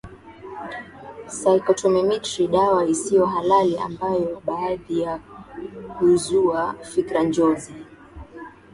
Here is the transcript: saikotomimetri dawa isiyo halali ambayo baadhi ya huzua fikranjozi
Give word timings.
saikotomimetri 1.39 2.47
dawa 2.47 2.81
isiyo 2.93 3.25
halali 3.25 3.77
ambayo 3.77 4.41
baadhi 4.45 4.99
ya 5.01 5.19
huzua 5.99 6.73
fikranjozi 6.73 7.73